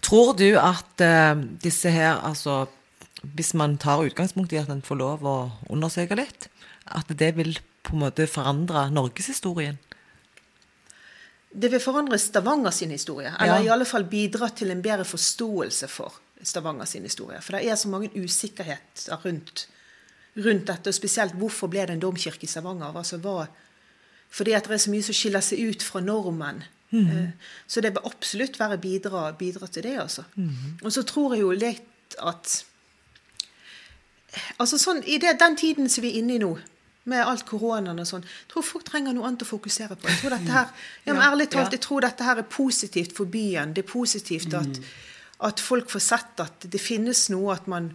[0.00, 2.64] Tror du at eh, disse her, altså
[3.22, 5.36] Hvis man tar utgangspunkt i at en får lov å
[5.70, 6.48] undersøke litt,
[6.86, 9.76] at det vil på en måte forandre norgeshistorien?
[11.52, 13.62] Det vil forandre Stavanger sin historie, eller Ja.
[13.64, 17.40] i alle fall bidra til en bedre forståelse for Stavanger sin historie.
[17.42, 19.66] For det er så mange usikkerheter rundt,
[20.36, 22.94] rundt dette, og spesielt hvorfor ble det en domkirke i Stavanger?
[22.96, 23.48] Altså, hva,
[24.30, 26.62] fordi at det er så mye som skiller seg ut fra normen.
[26.92, 27.30] Eh,
[27.66, 30.24] Så det bør absolutt være bidra, bidra til det, altså.
[30.82, 32.64] Og så tror jeg jo litt at
[34.58, 36.50] Altså sånn, I det, den tiden som vi er inne i nå,
[37.10, 40.08] med alt koronaen og sånn, jeg tror folk trenger noe annet å fokusere på.
[40.10, 40.68] Jeg tror dette her,
[41.06, 43.72] ja, men ærlig talt, jeg tror dette her er positivt for byen.
[43.74, 44.82] Det er positivt at,
[45.48, 47.90] at folk får sett at det finnes noe, at man,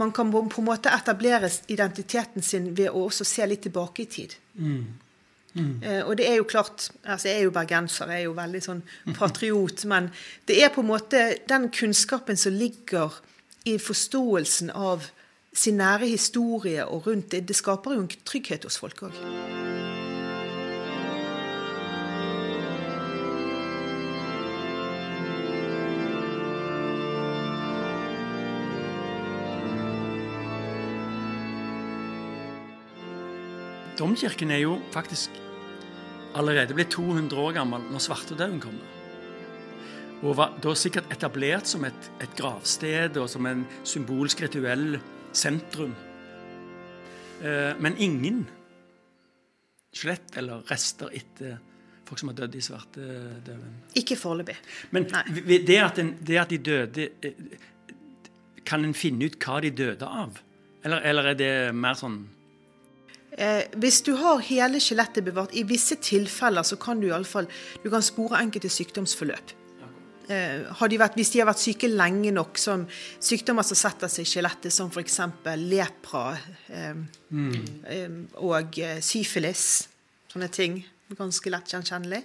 [0.00, 4.10] man kan på en måte etablere identiteten sin ved å også se litt tilbake i
[4.10, 4.34] tid.
[5.82, 8.60] Eh, og det er jo klart altså Jeg er jo bergenser, jeg er jo veldig
[8.62, 8.82] sånn
[9.18, 9.84] patriot.
[9.90, 10.10] Men
[10.46, 13.18] det er på en måte den kunnskapen som ligger
[13.68, 15.10] i forståelsen av
[15.52, 17.48] sin nære historie og rundt det.
[17.48, 19.16] Det skaper jo en trygghet hos folk òg.
[34.00, 35.34] Domkirken er jo faktisk
[36.34, 38.86] allerede blitt 200 år gammel når svartedauden kommer.
[40.22, 45.00] Og var da sikkert etablert som et, et gravsted og som en symbolsk rituell
[45.32, 45.94] sentrum.
[47.42, 48.44] Eh, men ingen
[49.94, 51.58] skjelett eller rester etter
[52.06, 53.78] folk som har dødd i svartedauden.
[53.98, 54.56] Ikke foreløpig.
[54.90, 55.06] Men
[55.46, 57.58] det at, en, det at de døde eh,
[58.66, 60.36] Kan en finne ut hva de døde av?
[60.84, 62.20] Eller, eller er det mer sånn
[63.38, 67.28] Eh, hvis du har hele skjelettet bevart, i visse tilfeller så kan du i alle
[67.28, 67.46] fall,
[67.80, 69.54] du kan spore enkelte sykdomsforløp.
[70.30, 72.84] Eh, har de vært, hvis de har vært syke lenge nok, som
[73.18, 75.18] sykdommer som setter seg i skjelettet, som f.eks.
[75.58, 76.24] lepra
[76.70, 76.94] eh,
[77.34, 78.22] mm.
[78.46, 79.66] og eh, syfilis,
[80.30, 80.80] sånne ting.
[81.18, 82.20] Ganske lett gjenkjennelig.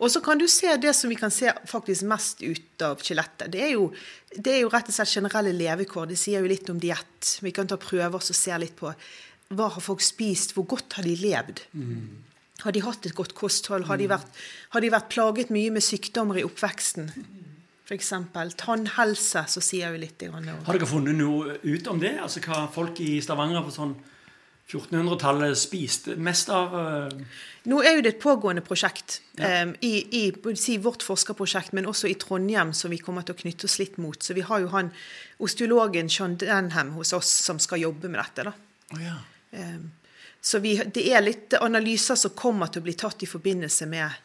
[0.00, 3.52] Og så kan du se det som vi kan se faktisk mest ut av skjelettet.
[3.52, 3.66] Det
[4.32, 6.08] det er jo rett og slett generelle levekår.
[6.08, 7.34] Det sier jo litt om diett.
[7.44, 8.94] Vi kan ta prøver og se litt på
[9.52, 11.60] hva har folk spist, hvor godt har de levd.
[12.62, 13.88] Har de hatt et godt kosthold?
[13.88, 14.42] Har de vært,
[14.74, 17.10] har de vært plaget mye med sykdommer i oppveksten?
[17.88, 18.12] F.eks.
[18.56, 20.22] tannhelse, så sier jo litt.
[20.22, 22.14] grann Har dere funnet noe ut om det?
[22.22, 23.96] Altså Hva folk i Stavanger på sånn
[24.70, 26.74] 1400-tallet spiste mest av?
[26.78, 31.86] eh, Nå er jo det et pågående prosjekt em, i, i si, vårt forskerprosjekt, men
[31.90, 34.18] også i Trondheim, som vi kommer til å knytte oss litt mot.
[34.22, 34.88] Så vi har jo han
[35.42, 38.48] osteologen Sean Denham hos oss som skal jobbe med dette.
[38.48, 38.54] da.
[38.96, 39.18] Å ja.
[39.52, 39.90] Em,
[40.42, 44.24] Så vi, det er litt analyser som kommer til å bli tatt i forbindelse med,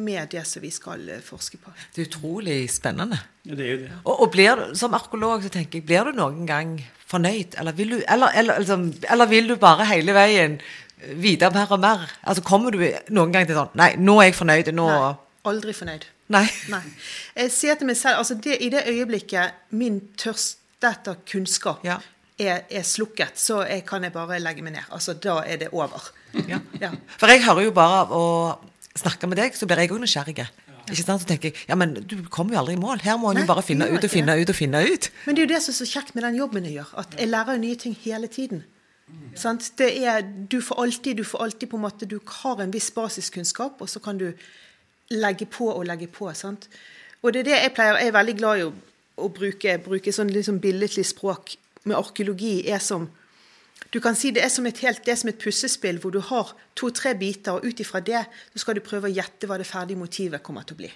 [0.00, 1.74] med det som vi skal eh, forske på.
[1.92, 3.18] Det er utrolig spennende.
[3.44, 3.90] ja, det er jo det.
[4.04, 6.72] Og, og blir som arkeolog så tenker jeg, blir du noen gang
[7.10, 7.58] fornøyd?
[7.60, 10.56] Eller vil du, eller, eller, liksom, eller vil du bare hele veien
[11.20, 12.08] vite mer og mer?
[12.24, 12.80] Altså Kommer du
[13.12, 14.72] noen gang til sånn Nei, nå er jeg fornøyd.
[14.74, 15.14] Nå Nei,
[15.52, 16.08] aldri fornøyd.
[16.32, 16.46] Nei.
[16.72, 16.80] Nei.
[17.36, 22.00] Jeg sier til meg selv altså det, I det øyeblikket min tørst etter kunnskap Ja.
[22.38, 24.92] Er, er slukket, så jeg, kan jeg bare legge meg ned.
[24.92, 26.10] Altså Da er det over.
[26.48, 26.60] Ja.
[26.80, 26.92] Ja.
[27.16, 28.24] For jeg hører jo bare av å
[28.96, 30.46] snakke med deg, så blir jeg òg nysgjerrig.
[30.86, 31.24] Ikke sant?
[31.24, 33.00] Så tenker jeg ja, men du kommer jo aldri i mål.
[33.02, 35.10] Her må en jo bare finne ut og finne ut og finne ut.
[35.26, 36.92] Men det er jo det som er så kjekt med den jobben jeg gjør.
[37.02, 38.62] At jeg lærer jo nye ting hele tiden.
[39.38, 39.72] Sant?
[39.78, 42.88] Det er, du får alltid, du får alltid på en måte, du har en viss
[42.94, 44.30] basiskunnskap, og så kan du
[45.14, 46.30] legge på og legge på.
[46.34, 46.68] Sant?
[47.22, 48.72] Og det er det jeg pleier, jeg er veldig glad i å,
[49.22, 52.68] å bruke, bruke sånn liksom billedlig språk med arkeologi.
[52.68, 53.08] er som
[53.92, 56.20] du kan si Det er som et, helt, det er som et puslespill hvor du
[56.20, 59.68] har to-tre biter, og ut ifra det så skal du prøve å gjette hva det
[59.68, 60.90] ferdige motivet kommer til å bli.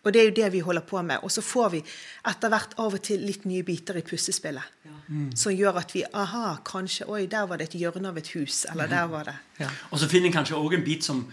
[0.00, 1.20] Og det er jo det vi holder på med.
[1.22, 1.82] Og så får vi
[2.30, 4.78] etter hvert av og til litt nye biter i puslespillet.
[5.36, 8.64] Som gjør at vi Aha, kanskje Oi, der var det et hjørne av et hus.
[8.70, 9.68] Eller der var det Ja.
[9.90, 11.26] Og så finner en kanskje òg en bit som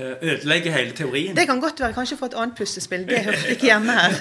[0.00, 1.36] ødelegger hele teorien.
[1.36, 3.04] Det kan godt være kanskje for et annet puslespill.
[3.08, 4.16] Det hørte ikke hjemme her.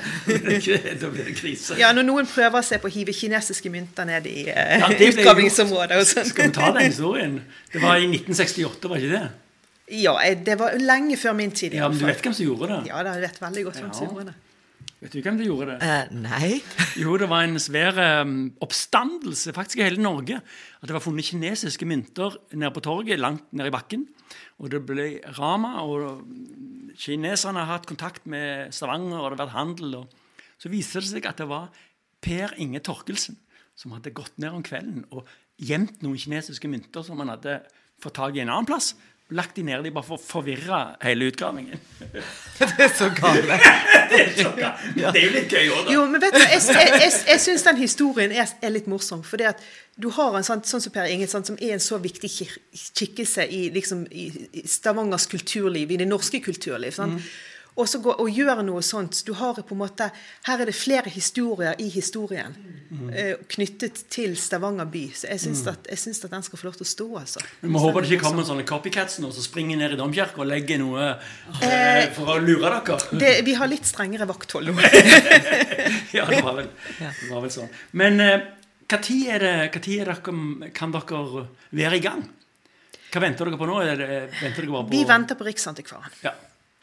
[1.01, 1.77] da blir det krise.
[1.79, 6.01] Ja, Når noen prøver seg på å hive kinesiske mynter ned i eh, Ja, utgravingsområder
[6.01, 6.27] og sånn.
[6.31, 7.39] Skal vi ta den historien?
[7.71, 9.25] Det var i 1968, var ikke det?
[10.01, 11.75] Ja, det var lenge før min tid.
[11.75, 12.79] Ja, men Du vet hvem som gjorde det?
[12.91, 14.37] Ja, da, jeg vet veldig godt hvem som gjorde det.
[15.01, 15.77] Vet du hvem som gjorde det?
[15.81, 16.49] Uh, nei.
[17.01, 20.37] Jo, det var en svær um, oppstandelse faktisk i hele Norge.
[20.79, 24.05] At det var funnet kinesiske mynter nede på torget, langt nede i bakken.
[24.61, 25.05] Og det ble
[25.39, 26.21] rama, og
[27.01, 29.95] kineserne har hatt kontakt med Stavanger, og det har vært handel.
[30.03, 31.71] Og så viste det seg at det var
[32.21, 33.39] Per Inge Torkelsen
[33.77, 35.29] som hadde gått ned om kvelden og
[35.61, 37.61] gjemt noen kinesiske mynter som han hadde
[38.01, 38.93] fått tak i en annen plass.
[39.31, 41.79] Lagt de nede bare for å forvirre hele utgravingen.
[42.61, 43.47] Det er så galt.
[44.11, 45.93] Det er jo litt gøy òg, da.
[45.95, 49.23] Jo, men vet du, Jeg, jeg, jeg, jeg syns den historien er, er litt morsom.
[49.25, 49.63] For det at
[50.01, 53.47] du har en sånn, sånn som Per Inge, sånn, som er en så viktig kikkelse
[53.47, 54.27] i, liksom, i,
[54.61, 56.93] i Stavangers kulturliv, i det norske kulturliv.
[56.95, 57.23] sant?
[57.79, 59.21] Og så gå, og gjøre noe sånt.
[59.23, 60.09] Du har på en måte,
[60.47, 62.55] Her er det flere historier i historien
[63.15, 65.05] eh, knyttet til Stavanger by.
[65.15, 67.07] Så jeg syns at, jeg syns at den skal få lov til å stå.
[67.21, 67.43] altså.
[67.61, 70.49] Vi må håpe det ikke kommer sånne copycats nå som springer ned i domkirka og
[70.51, 71.13] legger noe
[71.63, 72.99] eh, for å lure dere.
[73.23, 74.75] Det, vi har litt strengere vakthold nå.
[76.17, 77.71] ja, det var vel, det var vel sånn.
[77.95, 78.37] Men eh,
[78.91, 80.19] er det, er dere,
[80.75, 82.23] kan dere være i gang?
[83.11, 83.81] Hva venter dere på nå?
[83.83, 84.07] Er det,
[84.41, 86.19] venter dere på Vi venter på Riksantikvaren.
[86.23, 86.35] Ja.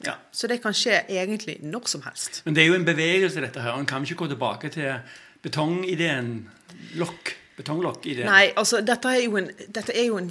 [0.07, 0.15] Ja.
[0.31, 2.43] Så det kan skje egentlig når som helst.
[2.47, 3.75] Men det er jo en bevegelse, dette her.
[3.75, 5.01] En kan ikke gå tilbake til
[5.43, 6.49] betongideen.
[7.01, 7.35] Lokk.
[7.59, 8.29] Betonglokk-ideen.
[8.29, 10.29] Nei, altså dette er jo en, dette er jo en,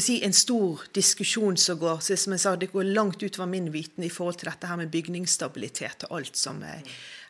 [0.00, 3.68] si, en stor diskusjon som går så som jeg sa, det går langt utover min
[3.74, 6.80] viten i forhold til dette her med bygningsstabilitet og alt som eh,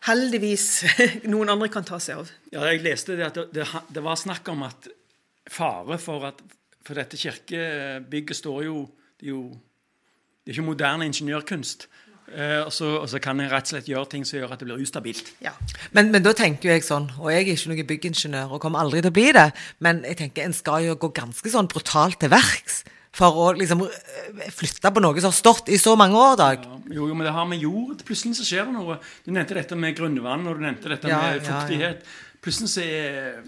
[0.06, 0.68] heldigvis
[1.32, 2.30] noen andre kan ta seg av.
[2.52, 3.66] Ja, jeg leste det at det, det,
[3.96, 4.90] det var snakk om at
[5.50, 6.46] fare for at
[6.88, 8.76] For dette kirkebygget står jo
[9.18, 9.42] Det er jo
[10.48, 11.82] det er ikke moderne ingeniørkunst.
[12.32, 14.62] Eh, og, så, og så kan en rett og slett gjøre ting som gjør at
[14.62, 15.28] det blir ustabilt.
[15.44, 15.50] Ja.
[15.92, 18.80] Men, men da tenker jo jeg sånn, og jeg er ikke noen byggingeniør og kommer
[18.80, 19.44] aldri til å bli det,
[19.84, 22.80] men jeg tenker en skal jo gå ganske sånn brutalt til verks
[23.18, 26.64] for å liksom øh, flytte på noe som har stått i så mange år, Dag.
[26.64, 28.96] Ja, jo, jo, men det har med jord Plutselig så skjer det noe.
[29.26, 31.48] Du nevnte dette med grunnvann, og du nevnte dette Ja, med ja, ja.
[31.52, 32.08] fuktighet.
[32.40, 33.40] Plutselig så er,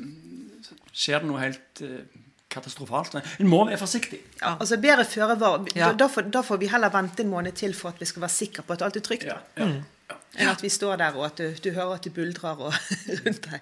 [0.68, 2.04] så skjer det noe helt eh,
[2.50, 3.14] katastrofalt.
[3.40, 4.20] En må være forsiktig.
[4.40, 5.64] Ja, altså Bedre føre var.
[5.74, 5.90] Ja.
[5.90, 8.26] Da, da, får, da får vi heller vente en måned til for at vi skal
[8.26, 9.24] være sikre på at alt er trygt.
[9.30, 9.80] Ja, ja, Mm.
[10.38, 12.74] Enn at vi står der og at du, du hører at det buldrer og
[13.24, 13.60] rundt deg.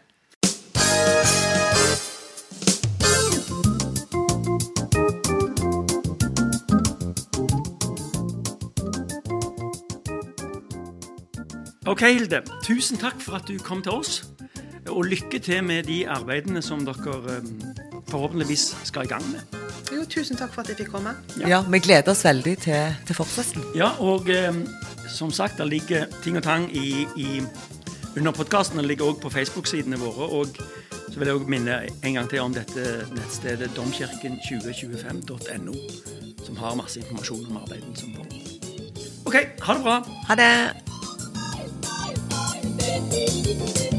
[11.88, 12.42] Ok, Hilde.
[12.64, 14.18] Tusen takk for at du kom til oss.
[14.88, 17.48] Og lykke til med de arbeidene som dere eh,
[18.10, 19.40] forhåpentligvis skal i gang med.
[19.92, 21.14] Jo, tusen takk for at jeg fikk komme.
[21.48, 23.62] Ja, vi gleder oss veldig til, til fortsettelsen.
[23.78, 24.54] Ja, og eh,
[25.08, 27.42] som sagt, det ligger ting og tang i, i
[28.16, 28.78] under podkasten.
[28.78, 30.28] Det ligger òg på Facebook-sidene våre.
[30.28, 30.46] Og
[31.08, 35.74] så vil jeg òg minne en gang til om dette nettstedet domkirken2025.no,
[36.44, 38.44] som har masse informasjon om arbeidet som pågår.
[39.28, 39.96] OK, ha det bra.
[40.28, 40.52] Ha det!
[42.88, 43.97] Thank you.